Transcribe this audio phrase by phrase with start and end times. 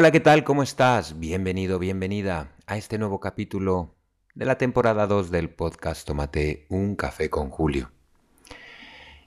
[0.00, 0.44] Hola, ¿qué tal?
[0.44, 1.18] ¿Cómo estás?
[1.20, 3.98] Bienvenido, bienvenida a este nuevo capítulo
[4.34, 7.92] de la temporada 2 del podcast Tómate un café con Julio.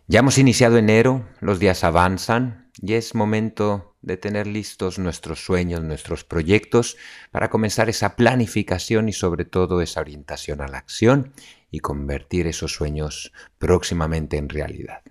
[0.07, 5.83] Ya hemos iniciado enero, los días avanzan y es momento de tener listos nuestros sueños,
[5.83, 6.97] nuestros proyectos
[7.29, 11.33] para comenzar esa planificación y sobre todo esa orientación a la acción
[11.69, 15.03] y convertir esos sueños próximamente en realidad.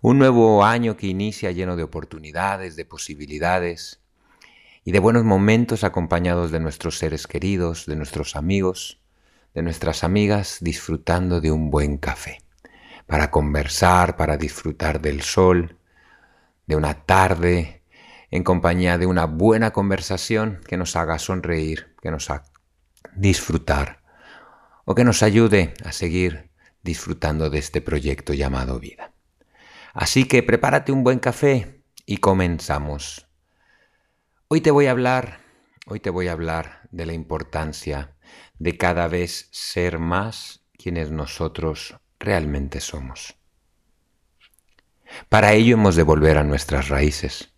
[0.00, 4.00] Un nuevo año que inicia lleno de oportunidades, de posibilidades,
[4.86, 9.00] y de buenos momentos acompañados de nuestros seres queridos, de nuestros amigos,
[9.52, 12.38] de nuestras amigas, disfrutando de un buen café,
[13.06, 15.76] para conversar, para disfrutar del sol,
[16.68, 17.82] de una tarde,
[18.30, 22.44] en compañía de una buena conversación que nos haga sonreír, que nos haga
[23.16, 24.02] disfrutar
[24.84, 26.50] o que nos ayude a seguir
[26.84, 29.10] disfrutando de este proyecto llamado vida.
[29.94, 33.25] Así que prepárate un buen café y comenzamos.
[34.48, 35.40] Hoy te voy a hablar,
[35.86, 38.14] hoy te voy a hablar de la importancia
[38.60, 43.34] de cada vez ser más quienes nosotros realmente somos.
[45.28, 47.54] Para ello hemos de volver a nuestras raíces,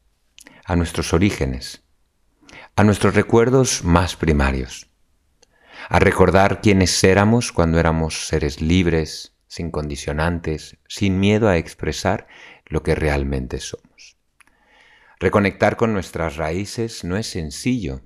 [0.65, 1.85] a nuestros orígenes,
[2.75, 4.89] a nuestros recuerdos más primarios,
[5.91, 12.29] a recordar quiénes éramos cuando éramos seres libres, sin condicionantes, sin miedo a expresar
[12.65, 14.18] lo que realmente somos.
[15.21, 18.03] Reconectar con nuestras raíces no es sencillo,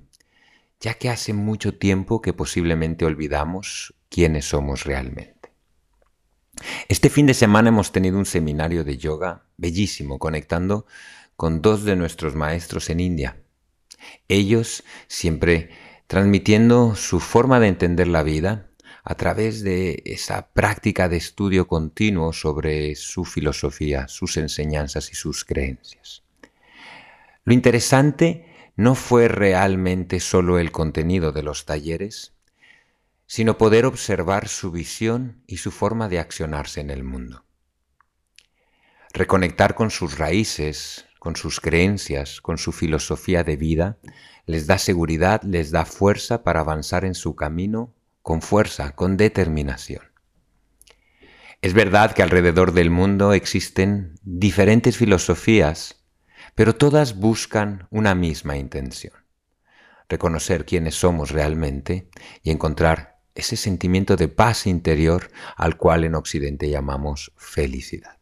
[0.79, 5.53] ya que hace mucho tiempo que posiblemente olvidamos quiénes somos realmente.
[6.87, 10.87] Este fin de semana hemos tenido un seminario de yoga bellísimo, conectando
[11.35, 13.43] con dos de nuestros maestros en India.
[14.27, 15.69] Ellos siempre
[16.07, 18.71] transmitiendo su forma de entender la vida
[19.03, 25.45] a través de esa práctica de estudio continuo sobre su filosofía, sus enseñanzas y sus
[25.45, 26.23] creencias.
[27.45, 28.45] Lo interesante
[28.75, 32.33] no fue realmente solo el contenido de los talleres,
[33.25, 37.45] sino poder observar su visión y su forma de accionarse en el mundo.
[39.13, 43.97] Reconectar con sus raíces, con sus creencias, con su filosofía de vida,
[44.45, 50.03] les da seguridad, les da fuerza para avanzar en su camino con fuerza, con determinación.
[51.61, 56.02] Es verdad que alrededor del mundo existen diferentes filosofías
[56.55, 59.13] pero todas buscan una misma intención,
[60.07, 62.09] reconocer quiénes somos realmente
[62.43, 68.19] y encontrar ese sentimiento de paz interior al cual en Occidente llamamos felicidad.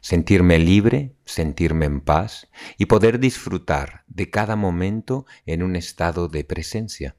[0.00, 6.44] Sentirme libre, sentirme en paz y poder disfrutar de cada momento en un estado de
[6.44, 7.16] presencia.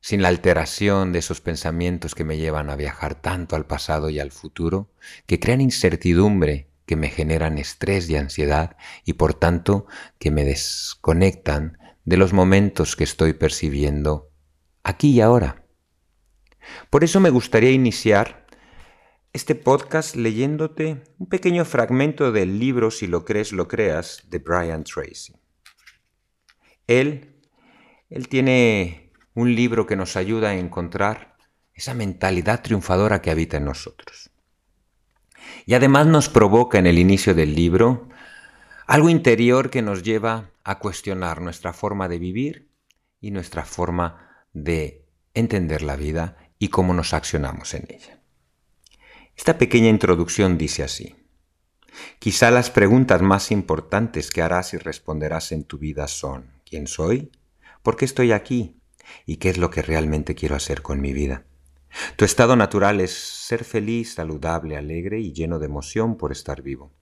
[0.00, 4.20] Sin la alteración de esos pensamientos que me llevan a viajar tanto al pasado y
[4.20, 4.92] al futuro,
[5.26, 9.86] que crean incertidumbre que me generan estrés y ansiedad y por tanto
[10.18, 14.30] que me desconectan de los momentos que estoy percibiendo
[14.82, 15.66] aquí y ahora.
[16.90, 18.46] Por eso me gustaría iniciar
[19.32, 24.84] este podcast leyéndote un pequeño fragmento del libro Si lo crees, lo creas de Brian
[24.84, 25.34] Tracy.
[26.86, 27.42] Él,
[28.08, 31.36] él tiene un libro que nos ayuda a encontrar
[31.74, 34.30] esa mentalidad triunfadora que habita en nosotros.
[35.66, 38.08] Y además nos provoca en el inicio del libro
[38.86, 42.70] algo interior que nos lleva a cuestionar nuestra forma de vivir
[43.20, 48.20] y nuestra forma de entender la vida y cómo nos accionamos en ella.
[49.36, 51.16] Esta pequeña introducción dice así.
[52.20, 57.32] Quizá las preguntas más importantes que harás y responderás en tu vida son ¿quién soy?
[57.82, 58.80] ¿Por qué estoy aquí?
[59.24, 61.44] ¿Y qué es lo que realmente quiero hacer con mi vida?
[62.16, 66.92] Tu estado natural es ser feliz, saludable, alegre y lleno de emoción por estar vivo.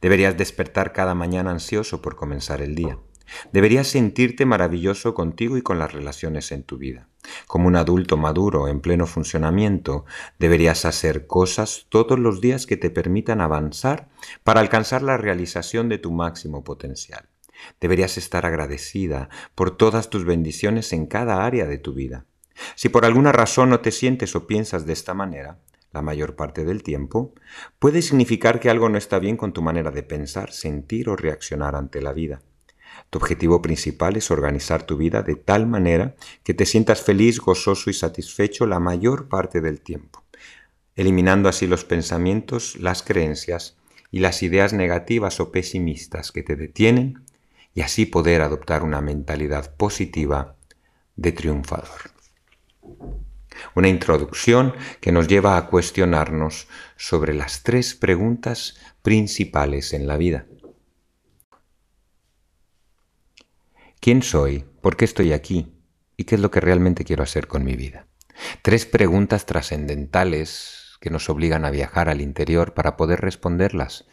[0.00, 2.98] Deberías despertar cada mañana ansioso por comenzar el día.
[3.52, 7.08] Deberías sentirte maravilloso contigo y con las relaciones en tu vida.
[7.46, 10.04] Como un adulto maduro en pleno funcionamiento,
[10.38, 14.10] deberías hacer cosas todos los días que te permitan avanzar
[14.44, 17.28] para alcanzar la realización de tu máximo potencial.
[17.80, 22.26] Deberías estar agradecida por todas tus bendiciones en cada área de tu vida.
[22.74, 25.58] Si por alguna razón no te sientes o piensas de esta manera,
[25.92, 27.34] la mayor parte del tiempo,
[27.78, 31.76] puede significar que algo no está bien con tu manera de pensar, sentir o reaccionar
[31.76, 32.42] ante la vida.
[33.10, 37.90] Tu objetivo principal es organizar tu vida de tal manera que te sientas feliz, gozoso
[37.90, 40.24] y satisfecho la mayor parte del tiempo,
[40.94, 43.76] eliminando así los pensamientos, las creencias
[44.10, 47.24] y las ideas negativas o pesimistas que te detienen
[47.74, 50.56] y así poder adoptar una mentalidad positiva
[51.16, 52.21] de triunfador.
[53.74, 60.46] Una introducción que nos lleva a cuestionarnos sobre las tres preguntas principales en la vida.
[64.00, 64.64] ¿Quién soy?
[64.80, 65.72] ¿Por qué estoy aquí?
[66.16, 68.08] ¿Y qué es lo que realmente quiero hacer con mi vida?
[68.62, 74.06] Tres preguntas trascendentales que nos obligan a viajar al interior para poder responderlas.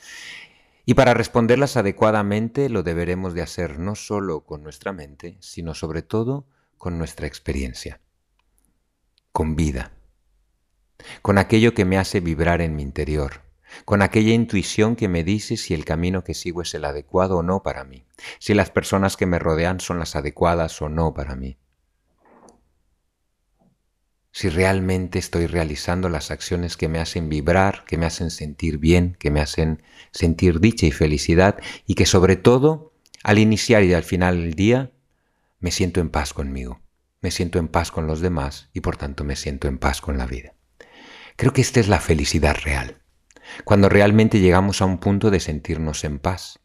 [0.86, 6.02] Y para responderlas adecuadamente lo deberemos de hacer no solo con nuestra mente, sino sobre
[6.02, 8.00] todo con nuestra experiencia,
[9.40, 9.94] con vida,
[11.22, 13.44] con aquello que me hace vibrar en mi interior,
[13.86, 17.42] con aquella intuición que me dice si el camino que sigo es el adecuado o
[17.42, 18.04] no para mí,
[18.40, 21.58] si las personas que me rodean son las adecuadas o no para mí,
[24.34, 29.16] si realmente estoy realizando las acciones que me hacen vibrar, que me hacen sentir bien,
[29.20, 29.82] que me hacen
[30.12, 32.92] sentir dicha y felicidad y que sobre todo
[33.24, 34.92] al iniciar y al final del día
[35.62, 36.82] me siento en paz conmigo,
[37.22, 40.18] me siento en paz con los demás y por tanto me siento en paz con
[40.18, 40.54] la vida.
[41.36, 43.00] Creo que esta es la felicidad real
[43.64, 46.60] cuando realmente llegamos a un punto de sentirnos en paz.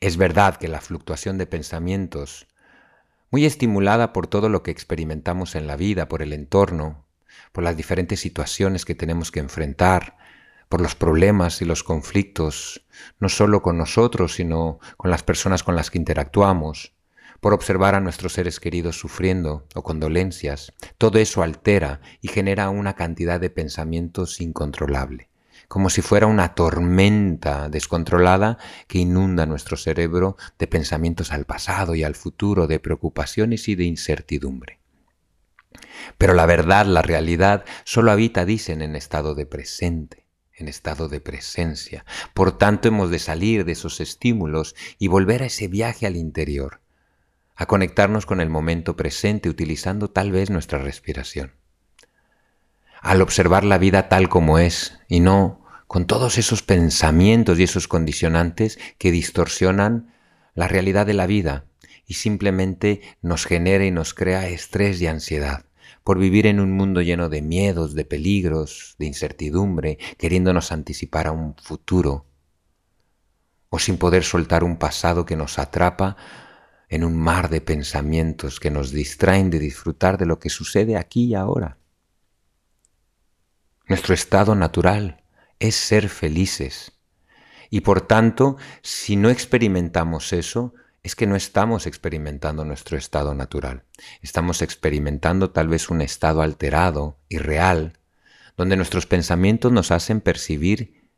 [0.00, 2.46] Es verdad que la fluctuación de pensamientos,
[3.30, 7.06] muy estimulada por todo lo que experimentamos en la vida, por el entorno,
[7.52, 10.16] por las diferentes situaciones que tenemos que enfrentar,
[10.68, 12.86] por los problemas y los conflictos,
[13.18, 16.93] no solo con nosotros, sino con las personas con las que interactuamos,
[17.40, 22.70] por observar a nuestros seres queridos sufriendo o con dolencias, todo eso altera y genera
[22.70, 25.30] una cantidad de pensamientos incontrolable
[25.68, 32.04] como si fuera una tormenta descontrolada que inunda nuestro cerebro de pensamientos al pasado y
[32.04, 34.80] al futuro, de preocupaciones y de incertidumbre.
[36.18, 41.20] Pero la verdad, la realidad, solo habita, dicen, en estado de presente, en estado de
[41.20, 42.04] presencia.
[42.34, 46.80] Por tanto, hemos de salir de esos estímulos y volver a ese viaje al interior,
[47.54, 51.52] a conectarnos con el momento presente utilizando tal vez nuestra respiración.
[53.00, 57.86] Al observar la vida tal como es y no con todos esos pensamientos y esos
[57.86, 60.12] condicionantes que distorsionan
[60.54, 61.66] la realidad de la vida
[62.06, 65.66] y simplemente nos genera y nos crea estrés y ansiedad
[66.04, 71.32] por vivir en un mundo lleno de miedos, de peligros, de incertidumbre, queriéndonos anticipar a
[71.32, 72.26] un futuro,
[73.70, 76.16] o sin poder soltar un pasado que nos atrapa
[76.88, 81.26] en un mar de pensamientos que nos distraen de disfrutar de lo que sucede aquí
[81.26, 81.78] y ahora.
[83.86, 85.24] Nuestro estado natural
[85.58, 86.92] es ser felices.
[87.70, 93.84] Y por tanto, si no experimentamos eso, es que no estamos experimentando nuestro estado natural.
[94.22, 97.98] Estamos experimentando tal vez un estado alterado, irreal,
[98.56, 101.10] donde nuestros pensamientos nos hacen percibir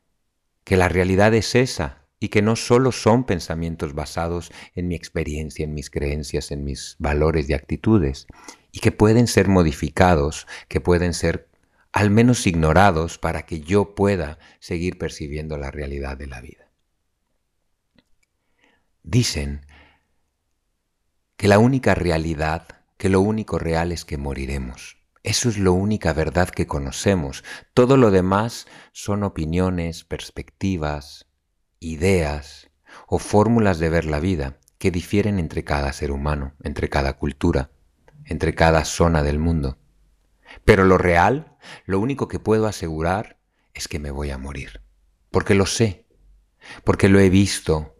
[0.65, 5.65] que la realidad es esa y que no solo son pensamientos basados en mi experiencia,
[5.65, 8.27] en mis creencias, en mis valores y actitudes,
[8.73, 11.49] y que pueden ser modificados, que pueden ser
[11.93, 16.71] al menos ignorados para que yo pueda seguir percibiendo la realidad de la vida.
[19.03, 19.65] Dicen
[21.37, 22.67] que la única realidad,
[22.97, 24.99] que lo único real es que moriremos.
[25.23, 27.45] Eso es la única verdad que conocemos.
[27.75, 31.27] Todo lo demás son opiniones, perspectivas,
[31.81, 32.71] ideas
[33.07, 37.71] o fórmulas de ver la vida que difieren entre cada ser humano, entre cada cultura,
[38.25, 39.79] entre cada zona del mundo.
[40.65, 43.39] Pero lo real, lo único que puedo asegurar
[43.75, 44.83] es que me voy a morir.
[45.31, 46.07] Porque lo sé,
[46.85, 47.97] porque lo he visto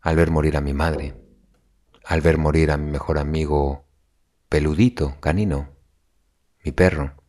[0.00, 1.14] al ver morir a mi madre,
[2.04, 3.86] al ver morir a mi mejor amigo
[4.48, 5.76] peludito, canino,
[6.64, 7.22] mi perro,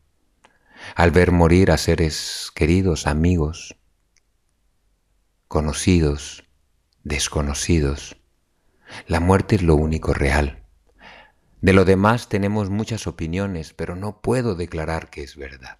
[0.96, 3.78] al ver morir a seres queridos, amigos,
[5.54, 6.46] conocidos,
[7.04, 8.18] desconocidos.
[9.06, 10.66] La muerte es lo único real.
[11.62, 15.78] De lo demás tenemos muchas opiniones, pero no puedo declarar que es verdad.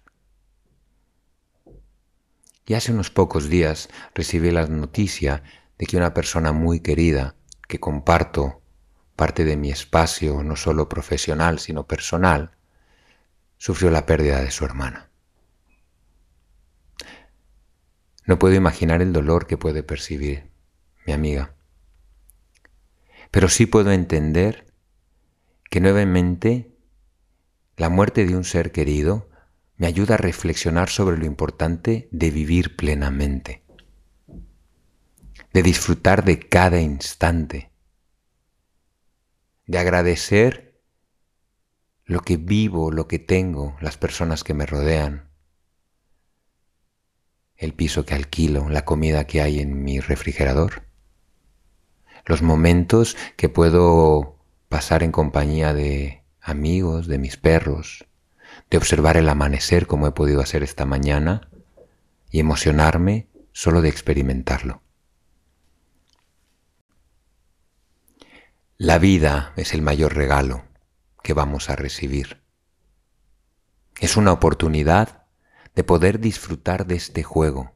[2.64, 5.42] Y hace unos pocos días recibí la noticia
[5.76, 7.34] de que una persona muy querida,
[7.66, 8.62] que comparto
[9.16, 12.52] parte de mi espacio, no solo profesional, sino personal,
[13.58, 15.10] sufrió la pérdida de su hermana.
[18.26, 20.50] No puedo imaginar el dolor que puede percibir
[21.06, 21.54] mi amiga,
[23.30, 24.66] pero sí puedo entender
[25.70, 26.74] que nuevamente
[27.76, 29.28] la muerte de un ser querido
[29.76, 33.64] me ayuda a reflexionar sobre lo importante de vivir plenamente,
[35.52, 37.72] de disfrutar de cada instante,
[39.66, 40.80] de agradecer
[42.04, 45.30] lo que vivo, lo que tengo, las personas que me rodean,
[47.56, 50.84] el piso que alquilo, la comida que hay en mi refrigerador,
[52.26, 58.06] los momentos que puedo pasar en compañía de amigos, de mis perros,
[58.70, 61.48] de observar el amanecer como he podido hacer esta mañana
[62.30, 64.82] y emocionarme solo de experimentarlo.
[68.76, 70.64] La vida es el mayor regalo
[71.22, 72.42] que vamos a recibir.
[74.00, 75.23] Es una oportunidad
[75.74, 77.74] de poder disfrutar de este juego,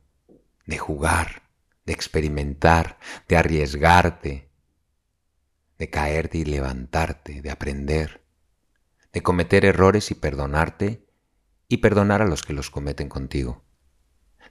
[0.66, 1.42] de jugar,
[1.84, 4.50] de experimentar, de arriesgarte,
[5.78, 8.24] de caerte y levantarte, de aprender,
[9.12, 11.06] de cometer errores y perdonarte
[11.66, 13.64] y perdonar a los que los cometen contigo,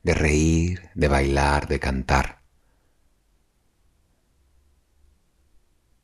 [0.03, 2.41] de reír, de bailar, de cantar.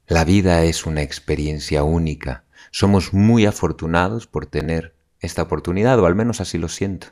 [0.06, 2.46] La vida es una experiencia única.
[2.72, 7.08] Somos muy afortunados por tener esta oportunidad, o al menos así lo siento.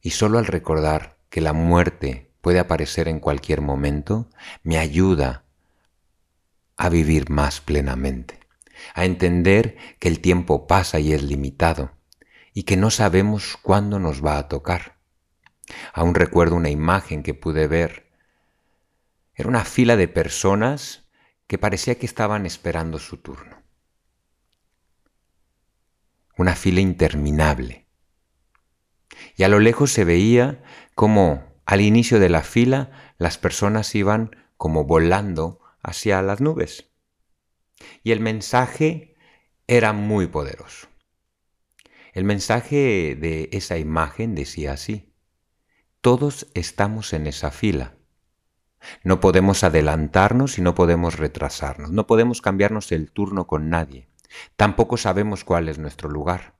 [0.00, 4.30] Y solo al recordar que la muerte puede aparecer en cualquier momento,
[4.62, 5.44] me ayuda
[6.76, 8.40] a vivir más plenamente,
[8.94, 11.92] a entender que el tiempo pasa y es limitado,
[12.54, 14.98] y que no sabemos cuándo nos va a tocar.
[15.92, 18.10] Aún recuerdo una imagen que pude ver.
[19.34, 21.08] Era una fila de personas
[21.46, 23.62] que parecía que estaban esperando su turno.
[26.36, 27.87] Una fila interminable.
[29.38, 30.62] Y a lo lejos se veía
[30.94, 36.90] como al inicio de la fila las personas iban como volando hacia las nubes.
[38.02, 39.16] Y el mensaje
[39.66, 40.88] era muy poderoso.
[42.12, 45.14] El mensaje de esa imagen decía así,
[46.02, 47.98] todos estamos en esa fila
[49.02, 51.90] no podemos adelantarnos y no podemos retrasarnos.
[51.90, 54.08] No podemos cambiarnos el turno con nadie.
[54.56, 56.54] Tampoco sabemos cuál es nuestro lugar.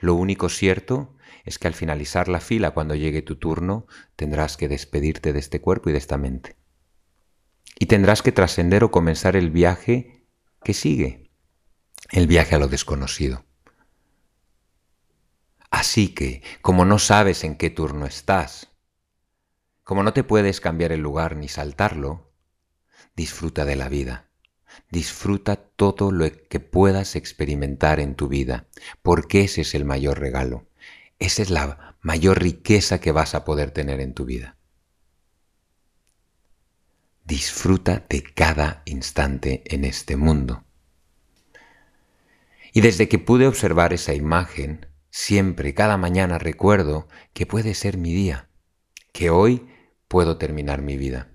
[0.00, 4.68] Lo único cierto es que al finalizar la fila, cuando llegue tu turno, tendrás que
[4.68, 6.56] despedirte de este cuerpo y de esta mente.
[7.78, 10.26] Y tendrás que trascender o comenzar el viaje
[10.64, 11.30] que sigue,
[12.10, 13.44] el viaje a lo desconocido.
[15.70, 18.72] Así que, como no sabes en qué turno estás,
[19.84, 22.32] como no te puedes cambiar el lugar ni saltarlo,
[23.14, 24.30] disfruta de la vida.
[24.90, 28.66] Disfruta todo lo que puedas experimentar en tu vida,
[29.02, 30.66] porque ese es el mayor regalo.
[31.18, 34.56] Esa es la mayor riqueza que vas a poder tener en tu vida.
[37.24, 40.64] Disfruta de cada instante en este mundo.
[42.72, 48.12] Y desde que pude observar esa imagen, siempre, cada mañana recuerdo que puede ser mi
[48.12, 48.50] día,
[49.12, 49.66] que hoy
[50.08, 51.30] puedo terminar mi vida.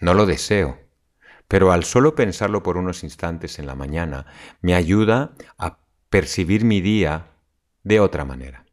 [0.00, 0.78] No lo deseo,
[1.48, 4.26] pero al solo pensarlo por unos instantes en la mañana,
[4.60, 5.78] me ayuda a
[6.10, 7.27] percibir mi día
[7.88, 8.66] de otra manera.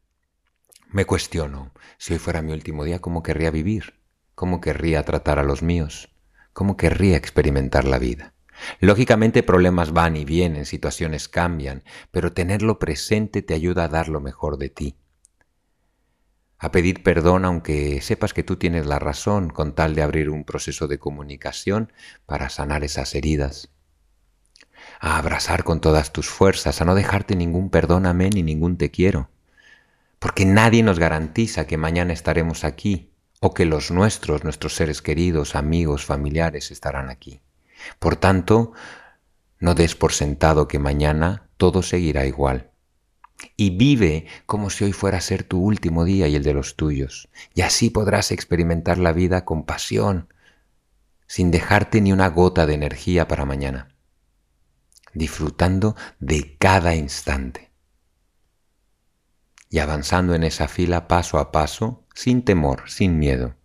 [0.90, 3.98] Me cuestiono, si hoy fuera mi último día, ¿cómo querría vivir?
[4.34, 6.14] ¿Cómo querría tratar a los míos?
[6.52, 8.34] ¿Cómo querría experimentar la vida?
[8.78, 14.20] Lógicamente problemas van y vienen, situaciones cambian, pero tenerlo presente te ayuda a dar lo
[14.20, 14.96] mejor de ti
[16.58, 20.44] a pedir perdón aunque sepas que tú tienes la razón con tal de abrir un
[20.44, 21.92] proceso de comunicación
[22.24, 23.70] para sanar esas heridas,
[25.00, 29.30] a abrazar con todas tus fuerzas, a no dejarte ningún perdóname ni ningún te quiero,
[30.18, 35.54] porque nadie nos garantiza que mañana estaremos aquí o que los nuestros, nuestros seres queridos,
[35.54, 37.40] amigos, familiares estarán aquí.
[37.98, 38.72] Por tanto,
[39.60, 42.70] no des por sentado que mañana todo seguirá igual
[43.56, 46.76] y vive como si hoy fuera a ser tu último día y el de los
[46.76, 47.28] tuyos.
[47.54, 50.32] Y así podrás experimentar la vida con pasión,
[51.26, 53.88] sin dejarte ni una gota de energía para mañana,
[55.16, 57.72] disfrutando de cada instante.
[59.68, 63.56] Y avanzando en esa fila paso a paso, sin temor, sin miedo,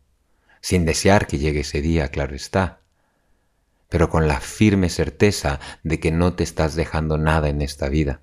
[0.62, 2.82] sin desear que llegue ese día, claro está,
[3.90, 8.22] pero con la firme certeza de que no te estás dejando nada en esta vida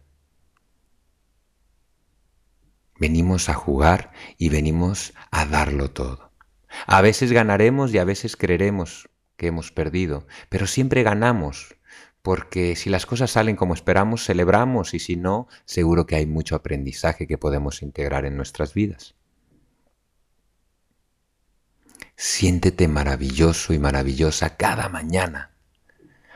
[2.99, 6.33] Venimos a jugar y venimos a darlo todo.
[6.87, 11.77] A veces ganaremos y a veces creeremos que hemos perdido, pero siempre ganamos,
[12.29, 16.57] porque si las cosas salen como esperamos, celebramos y si no, seguro que hay mucho
[16.57, 19.15] aprendizaje que podemos integrar en nuestras vidas.
[22.17, 25.53] Siéntete maravilloso y maravillosa cada mañana.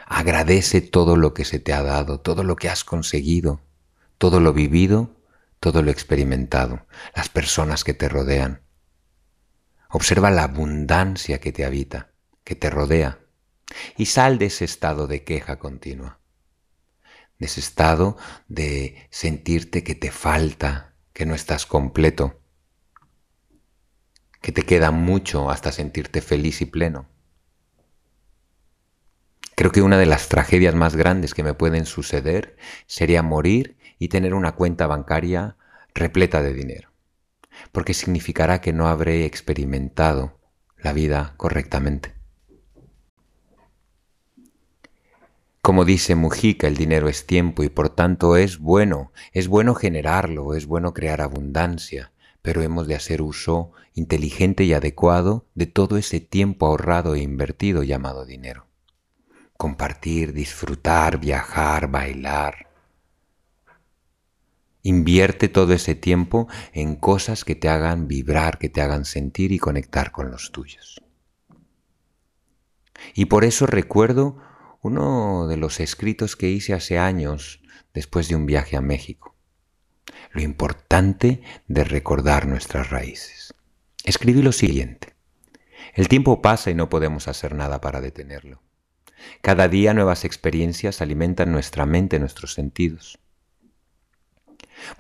[0.07, 3.61] Agradece todo lo que se te ha dado, todo lo que has conseguido,
[4.17, 5.11] todo lo vivido
[5.61, 8.63] todo lo experimentado, las personas que te rodean.
[9.91, 12.11] Observa la abundancia que te habita,
[12.43, 13.22] que te rodea,
[13.97, 16.19] y sal de ese estado de queja continua,
[17.39, 18.17] de ese estado
[18.49, 22.41] de sentirte que te falta, que no estás completo,
[24.41, 27.09] que te queda mucho hasta sentirte feliz y pleno.
[29.55, 34.09] Creo que una de las tragedias más grandes que me pueden suceder sería morir y
[34.09, 35.57] tener una cuenta bancaria
[35.95, 36.91] repleta de dinero,
[37.71, 40.41] porque significará que no habré experimentado
[40.77, 42.22] la vida correctamente.
[45.63, 50.55] Como dice Mujica, el dinero es tiempo y por tanto es bueno, es bueno generarlo,
[50.55, 52.11] es bueno crear abundancia,
[52.43, 57.85] pero hemos de hacer uso inteligente y adecuado de todo ese tiempo ahorrado e invertido
[57.85, 58.67] llamado dinero.
[59.57, 62.69] Compartir, disfrutar, viajar, bailar.
[64.83, 69.61] Invierte todo ese tiempo en cosas que te hagan vibrar, que te hagan sentir y
[69.61, 71.01] conectar con los tuyos.
[73.15, 74.39] Y por eso recuerdo
[74.83, 77.63] uno de los escritos que hice hace años
[77.95, 79.37] después de un viaje a México.
[80.33, 83.55] Lo importante de recordar nuestras raíces.
[84.05, 85.15] Escribí lo siguiente.
[85.95, 88.61] El tiempo pasa y no podemos hacer nada para detenerlo.
[89.41, 93.21] Cada día nuevas experiencias alimentan nuestra mente, nuestros sentidos.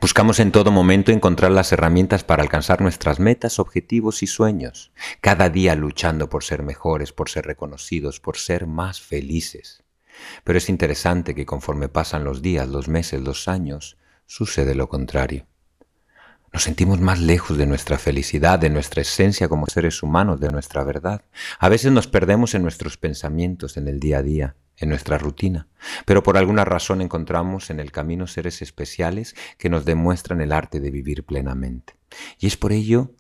[0.01, 5.49] Buscamos en todo momento encontrar las herramientas para alcanzar nuestras metas, objetivos y sueños, cada
[5.49, 9.83] día luchando por ser mejores, por ser reconocidos, por ser más felices.
[10.45, 13.97] Pero es interesante que conforme pasan los días, los meses, los años,
[14.27, 15.47] sucede lo contrario.
[16.53, 20.85] Nos sentimos más lejos de nuestra felicidad, de nuestra esencia como seres humanos, de nuestra
[20.85, 21.23] verdad.
[21.59, 25.69] A veces nos perdemos en nuestros pensamientos, en el día a día en nuestra rutina,
[26.05, 30.81] pero por alguna razón encontramos en el camino seres especiales que nos demuestran el arte
[30.81, 31.95] de vivir plenamente.
[32.39, 33.13] Y es por ello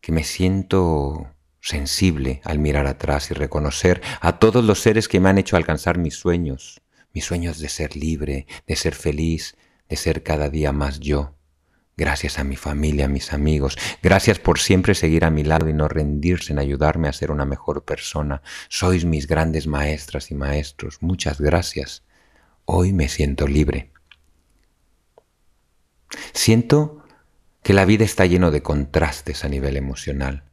[0.00, 1.28] que me siento
[1.60, 5.96] sensible al mirar atrás y reconocer a todos los seres que me han hecho alcanzar
[5.96, 6.82] mis sueños,
[7.14, 9.56] mis sueños de ser libre, de ser feliz,
[9.88, 11.34] de ser cada día más yo.
[11.96, 13.78] Gracias a mi familia, a mis amigos.
[14.02, 17.44] Gracias por siempre seguir a mi lado y no rendirse en ayudarme a ser una
[17.44, 18.42] mejor persona.
[18.68, 20.98] Sois mis grandes maestras y maestros.
[21.02, 22.02] Muchas gracias.
[22.64, 23.92] Hoy me siento libre.
[26.32, 27.04] Siento
[27.62, 30.44] que la vida está lleno de contrastes a nivel emocional.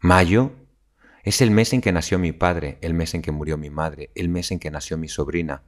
[0.00, 0.52] Mayo
[1.22, 4.10] es el mes en que nació mi padre, el mes en que murió mi madre,
[4.14, 5.62] el mes en que nació mi sobrina,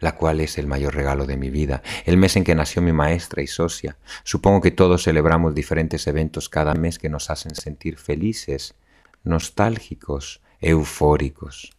[0.00, 2.92] la cual es el mayor regalo de mi vida, el mes en que nació mi
[2.92, 3.98] maestra y socia.
[4.24, 8.74] Supongo que todos celebramos diferentes eventos cada mes que nos hacen sentir felices,
[9.22, 11.76] nostálgicos, eufóricos.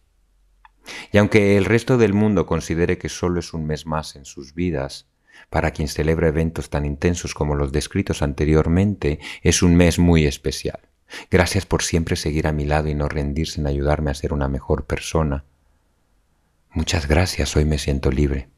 [1.12, 4.54] Y aunque el resto del mundo considere que solo es un mes más en sus
[4.54, 5.06] vidas,
[5.50, 10.80] para quien celebra eventos tan intensos como los descritos anteriormente, es un mes muy especial.
[11.30, 14.48] Gracias por siempre seguir a mi lado y no rendirse en ayudarme a ser una
[14.48, 15.44] mejor persona,
[16.74, 18.48] Muchas gracias, hoy me siento libre.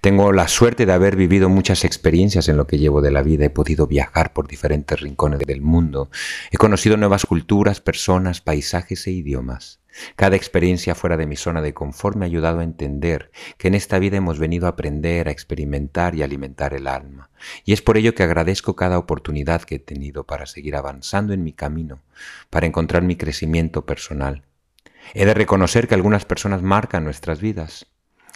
[0.00, 3.44] Tengo la suerte de haber vivido muchas experiencias en lo que llevo de la vida.
[3.44, 6.10] He podido viajar por diferentes rincones del mundo.
[6.52, 9.80] He conocido nuevas culturas, personas, paisajes e idiomas.
[10.14, 13.74] Cada experiencia fuera de mi zona de confort me ha ayudado a entender que en
[13.74, 17.30] esta vida hemos venido a aprender, a experimentar y alimentar el alma.
[17.64, 21.42] Y es por ello que agradezco cada oportunidad que he tenido para seguir avanzando en
[21.42, 22.00] mi camino,
[22.48, 24.44] para encontrar mi crecimiento personal
[25.14, 27.86] He de reconocer que algunas personas marcan nuestras vidas.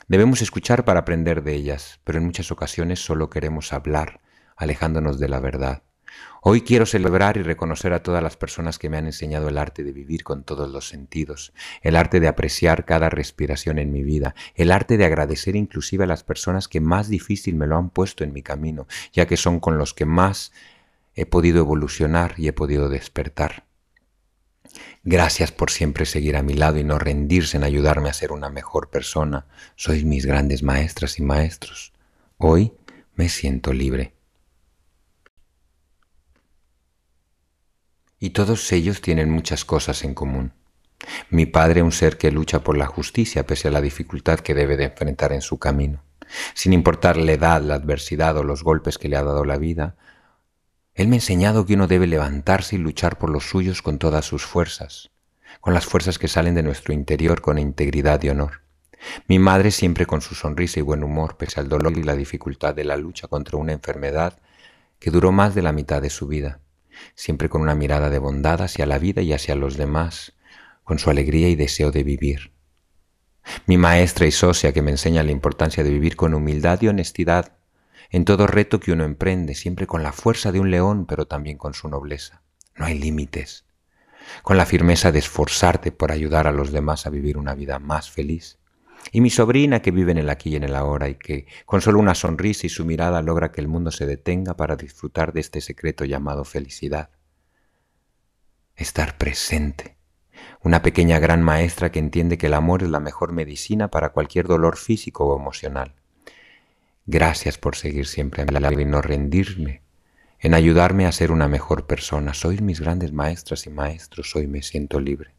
[0.09, 4.21] Debemos escuchar para aprender de ellas, pero en muchas ocasiones solo queremos hablar,
[4.57, 5.83] alejándonos de la verdad.
[6.43, 9.85] Hoy quiero celebrar y reconocer a todas las personas que me han enseñado el arte
[9.85, 14.35] de vivir con todos los sentidos, el arte de apreciar cada respiración en mi vida,
[14.55, 18.25] el arte de agradecer inclusive a las personas que más difícil me lo han puesto
[18.25, 20.53] en mi camino, ya que son con los que más
[21.15, 23.65] he podido evolucionar y he podido despertar.
[25.05, 28.51] Gracias por siempre seguir a mi lado y no rendirse en ayudarme a ser una
[28.51, 29.47] mejor persona.
[29.77, 31.93] Sois mis grandes maestras y maestros.
[32.39, 32.73] Hoy
[33.15, 34.15] me siento libre.
[38.19, 40.53] Y todos ellos tienen muchas cosas en común.
[41.31, 44.77] Mi padre, un ser que lucha por la justicia pese a la dificultad que debe
[44.77, 46.05] de enfrentar en su camino.
[46.55, 49.97] Sin importar la edad, la adversidad o los golpes que le ha dado la vida,
[50.95, 54.27] él me ha enseñado que uno debe levantarse y luchar por los suyos con todas
[54.27, 55.11] sus fuerzas,
[55.61, 58.63] con las fuerzas que salen de nuestro interior con integridad y honor.
[59.27, 62.75] Mi madre siempre con su sonrisa y buen humor, pese al dolor y la dificultad
[62.75, 64.39] de la lucha contra una enfermedad
[64.99, 66.61] que duró más de la mitad de su vida,
[67.15, 70.35] siempre con una mirada de bondad hacia la vida y hacia los demás,
[70.85, 72.53] con su alegría y deseo de vivir.
[73.67, 77.57] Mi maestra y socia que me enseña la importancia de vivir con humildad y honestidad,
[78.13, 81.57] en todo reto que uno emprende, siempre con la fuerza de un león, pero también
[81.57, 82.43] con su nobleza.
[82.77, 83.65] No hay límites.
[84.43, 88.11] Con la firmeza de esforzarte por ayudar a los demás a vivir una vida más
[88.11, 88.59] feliz.
[89.13, 91.81] Y mi sobrina que vive en el aquí y en el ahora y que con
[91.81, 95.41] solo una sonrisa y su mirada logra que el mundo se detenga para disfrutar de
[95.41, 97.11] este secreto llamado felicidad.
[98.77, 99.97] Estar presente.
[100.61, 104.47] Una pequeña gran maestra que entiende que el amor es la mejor medicina para cualquier
[104.47, 105.95] dolor físico o emocional.
[107.07, 109.83] Gracias por seguir siempre a mi lado y no rendirme,
[110.39, 112.33] en ayudarme a ser una mejor persona.
[112.33, 115.35] Sois mis grandes maestras y maestros, hoy me siento libre.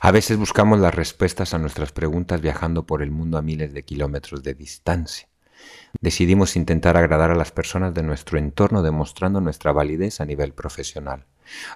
[0.00, 3.82] A veces buscamos las respuestas a nuestras preguntas viajando por el mundo a miles de
[3.84, 5.28] kilómetros de distancia.
[6.00, 11.26] Decidimos intentar agradar a las personas de nuestro entorno demostrando nuestra validez a nivel profesional.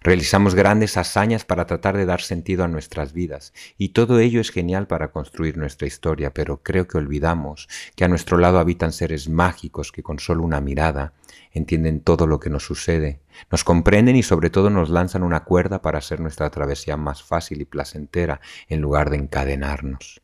[0.03, 4.51] Realizamos grandes hazañas para tratar de dar sentido a nuestras vidas y todo ello es
[4.51, 9.29] genial para construir nuestra historia, pero creo que olvidamos que a nuestro lado habitan seres
[9.29, 11.13] mágicos que con solo una mirada
[11.53, 15.83] entienden todo lo que nos sucede, nos comprenden y sobre todo nos lanzan una cuerda
[15.83, 20.21] para hacer nuestra travesía más fácil y placentera en lugar de encadenarnos.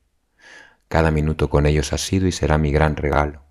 [0.89, 3.50] Cada minuto con ellos ha sido y será mi gran regalo.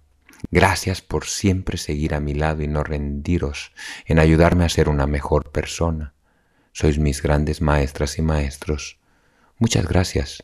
[0.52, 3.72] Gracias por siempre seguir a mi lado y no rendiros
[4.06, 6.14] en ayudarme a ser una mejor persona.
[6.72, 9.00] Sois mis grandes maestras y maestros.
[9.58, 10.44] Muchas gracias.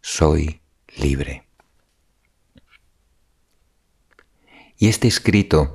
[0.00, 0.60] Soy
[0.96, 1.46] libre.
[4.76, 5.74] Y este escrito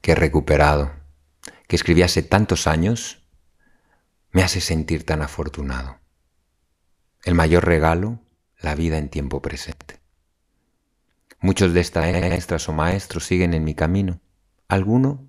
[0.00, 0.92] que he recuperado,
[1.68, 3.22] que escribí hace tantos años,
[4.32, 5.98] me hace sentir tan afortunado.
[7.24, 8.20] El mayor regalo,
[8.58, 9.99] la vida en tiempo presente.
[11.42, 14.20] Muchos de estas maestras o maestros siguen en mi camino.
[14.68, 15.26] Alguno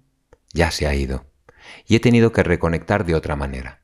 [0.53, 1.25] ya se ha ido
[1.87, 3.81] y he tenido que reconectar de otra manera.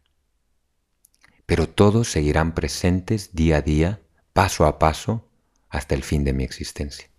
[1.46, 4.02] Pero todos seguirán presentes día a día,
[4.34, 5.32] paso a paso,
[5.70, 7.10] hasta el fin de mi existencia.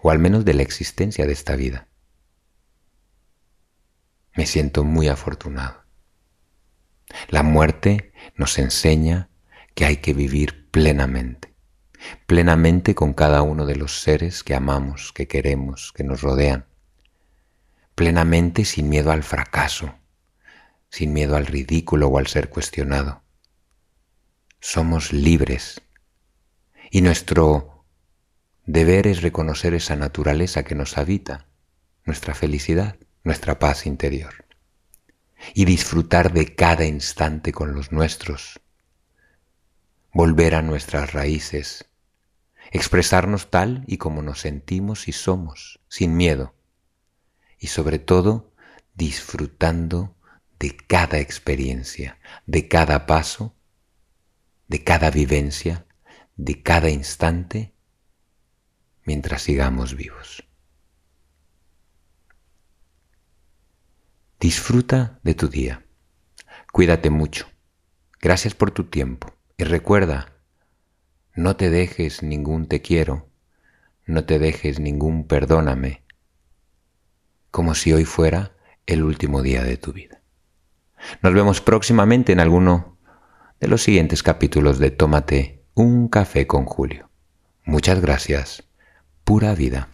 [0.00, 1.88] O al menos de la existencia de esta vida.
[4.34, 5.84] Me siento muy afortunado.
[7.28, 9.28] La muerte nos enseña
[9.74, 11.55] que hay que vivir plenamente
[12.26, 16.66] plenamente con cada uno de los seres que amamos, que queremos, que nos rodean,
[17.94, 19.94] plenamente sin miedo al fracaso,
[20.90, 23.22] sin miedo al ridículo o al ser cuestionado.
[24.60, 25.80] Somos libres.
[26.90, 27.84] Y nuestro
[28.64, 31.46] deber es reconocer esa naturaleza que nos habita,
[32.04, 34.46] nuestra felicidad, nuestra paz interior,
[35.54, 38.60] y disfrutar de cada instante con los nuestros,
[40.12, 41.86] volver a nuestras raíces,
[42.72, 46.54] expresarnos tal y como nos sentimos y somos, sin miedo,
[47.58, 48.52] y sobre todo
[48.94, 50.16] disfrutando
[50.58, 53.54] de cada experiencia, de cada paso,
[54.68, 55.86] de cada vivencia,
[56.36, 57.74] de cada instante,
[59.04, 60.44] mientras sigamos vivos.
[64.40, 65.86] Disfruta de tu día.
[66.72, 67.48] Cuídate mucho.
[68.20, 69.34] Gracias por tu tiempo.
[69.56, 70.35] Y recuerda,
[71.36, 73.28] no te dejes ningún te quiero,
[74.06, 76.02] no te dejes ningún perdóname,
[77.50, 78.52] como si hoy fuera
[78.86, 80.22] el último día de tu vida.
[81.22, 82.98] Nos vemos próximamente en alguno
[83.60, 87.10] de los siguientes capítulos de Tómate un café con Julio.
[87.64, 88.64] Muchas gracias.
[89.24, 89.90] Pura vida.